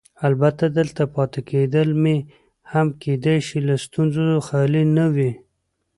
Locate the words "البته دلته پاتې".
0.27-1.39